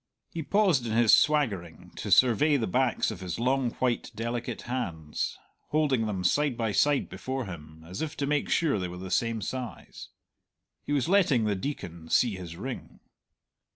[0.31, 5.37] He paused in his swaggering to survey the backs of his long white delicate hands,
[5.67, 9.11] holding them side by side before him, as if to make sure they were the
[9.11, 10.09] same size.
[10.81, 12.99] He was letting the Deacon see his ring.